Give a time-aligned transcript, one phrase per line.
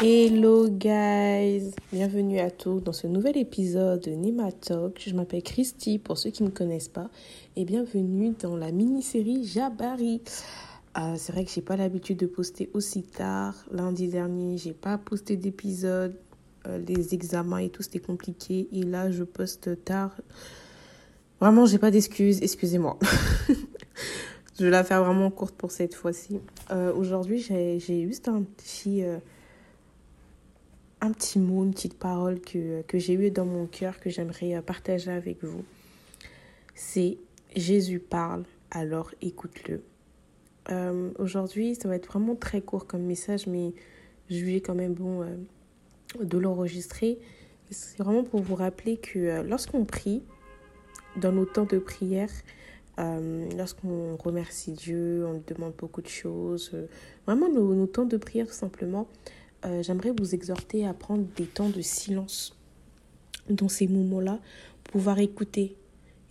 [0.00, 4.50] Hello guys, bienvenue à tous dans ce nouvel épisode de Nima.
[4.96, 7.10] Je m'appelle Christy pour ceux qui ne me connaissent pas
[7.56, 10.22] et bienvenue dans la mini-série Jabari.
[10.96, 13.56] Euh, c'est vrai que j'ai pas l'habitude de poster aussi tard.
[13.72, 16.14] Lundi dernier, j'ai pas posté d'épisode.
[16.68, 20.12] Euh, les examens et tout c'était compliqué et là je poste tard.
[21.40, 23.00] Vraiment, j'ai pas d'excuses, excusez-moi.
[24.60, 26.38] je vais la faire vraiment courte pour cette fois-ci.
[26.70, 29.02] Euh, aujourd'hui, j'ai juste un petit
[31.00, 34.54] un petit mot, une petite parole que, que j'ai eue dans mon cœur que j'aimerais
[34.54, 35.64] euh, partager avec vous.
[36.74, 37.18] C'est
[37.54, 39.82] Jésus parle, alors écoute-le.
[40.70, 43.72] Euh, aujourd'hui, ça va être vraiment très court comme message, mais
[44.28, 45.36] je vais quand même bon euh,
[46.22, 47.18] de l'enregistrer.
[47.70, 50.22] C'est vraiment pour vous rappeler que lorsqu'on prie,
[51.16, 52.30] dans nos temps de prière,
[52.96, 56.72] lorsqu'on remercie Dieu, on demande beaucoup de choses,
[57.26, 59.06] vraiment nos, nos temps de prière tout simplement,
[59.64, 62.56] euh, j'aimerais vous exhorter à prendre des temps de silence
[63.50, 64.40] dans ces moments-là,
[64.84, 65.76] pouvoir écouter.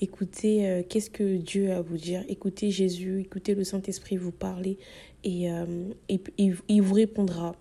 [0.00, 2.24] Écoutez euh, qu'est-ce que Dieu a à vous dire?
[2.28, 4.78] Écoutez Jésus, écoutez le Saint-Esprit vous parler
[5.24, 7.56] et, euh, et, il vous répondra.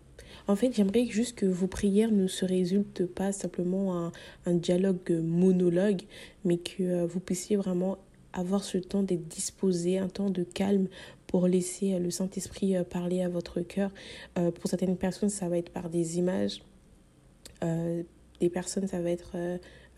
[0.47, 4.11] En fait, j'aimerais juste que vos prières ne se résultent pas simplement un,
[4.45, 6.03] un dialogue monologue,
[6.43, 7.97] mais que vous puissiez vraiment
[8.35, 10.87] avoir ce temps d'être disposé, un temps de calme
[11.27, 13.91] pour laisser euh, le Saint-Esprit euh, parler à votre cœur.
[14.37, 16.61] Euh, pour certaines personnes, ça va être par des images.
[17.61, 19.35] des personnes, ça va être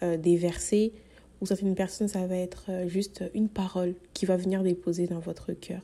[0.01, 0.93] des versets
[1.41, 5.19] ou certaines personnes, ça va être euh, juste une parole qui va venir déposer dans
[5.19, 5.81] votre cœur.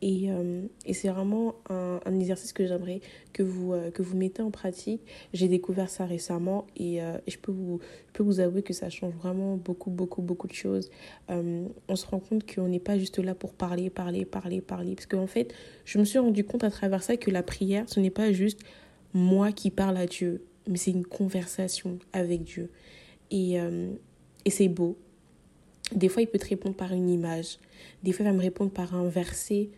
[0.00, 3.00] Et, euh, et c'est vraiment un, un, exercice que j'aimerais
[3.32, 5.00] que vous, euh, que vous mettez en pratique.
[5.32, 8.90] J'ai découvert ça récemment et, et, je, peux vous, je peux vous avouer que ça
[8.90, 10.90] change vraiment beaucoup, beaucoup, beaucoup de choses.
[11.28, 14.94] on se rend compte qu'on n'est pas juste là pour parler, parler, parler, parler.
[14.94, 15.52] Parce qu'en fait,
[15.84, 18.60] je me suis rendu compte à travers ça que la prière, ce n'est pas juste
[19.14, 22.70] moi qui parle à Dieu, mais c'est une conversation avec Dieu.
[23.30, 23.58] Et,
[24.44, 24.96] et c'est beau.
[25.94, 27.58] Des fois, il peut te répondre par une image.
[28.02, 29.68] Des fois, il va me répondre par un verset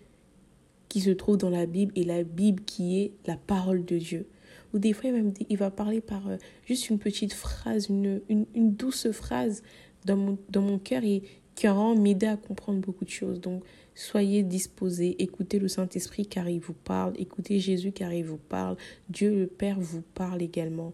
[0.89, 4.27] qui se trouve dans la Bible et la Bible qui est la parole de Dieu.
[4.73, 6.37] Ou des fois, il va, il va parler par euh,
[6.67, 9.63] juste une petite phrase, une, une, douce phrase
[10.05, 11.23] dans mon, dans mon cœur et
[11.55, 13.41] qui va m'aider à comprendre beaucoup de choses.
[13.41, 13.63] Donc,
[13.95, 18.77] soyez disposés, écoutez le Saint-Esprit car il vous parle, écoutez Jésus car il vous parle,
[19.09, 20.93] Dieu le Père vous parle également.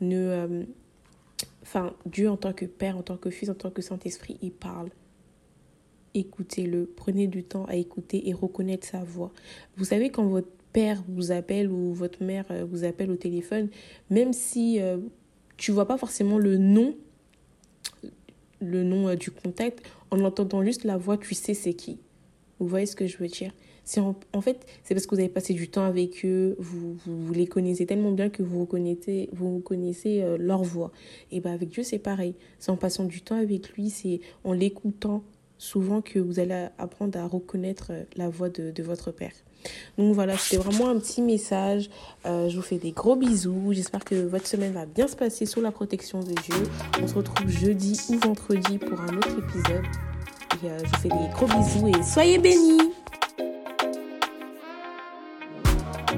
[0.00, 0.64] Ne, euh,
[1.72, 4.50] Enfin, Dieu en tant que Père, en tant que Fils, en tant que Saint-Esprit, il
[4.50, 4.88] parle.
[6.14, 9.30] Écoutez-le, prenez du temps à écouter et reconnaître sa voix.
[9.76, 13.68] Vous savez, quand votre père vous appelle ou votre mère euh, vous appelle au téléphone,
[14.10, 14.98] même si euh,
[15.58, 16.96] tu vois pas forcément le nom,
[18.58, 22.00] le nom euh, du contact, en entendant juste la voix, tu sais c'est qui.
[22.60, 23.52] Vous voyez ce que je veux dire
[23.90, 27.32] c'est en, fait, c'est parce que vous avez passé du temps avec eux, vous, vous,
[27.32, 30.92] les connaissez tellement bien que vous reconnaissez, vous connaissez euh, leur voix.
[31.32, 32.36] Et ben avec Dieu, c'est pareil.
[32.60, 35.24] C'est en passant du temps avec lui, c'est en l'écoutant
[35.58, 39.32] souvent que vous allez apprendre à reconnaître euh, la voix de, de votre Père.
[39.98, 41.90] Donc voilà, c'était vraiment un petit message.
[42.26, 43.72] Euh, je vous fais des gros bisous.
[43.72, 46.62] J'espère que votre semaine va bien se passer sous la protection de Dieu.
[47.02, 49.84] On se retrouve jeudi ou vendredi pour un autre épisode.
[50.62, 52.89] Je vous fais des gros bisous et soyez bénis